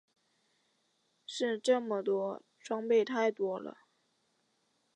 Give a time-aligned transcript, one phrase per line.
[1.27, 3.85] 剩这么多，準备太多啦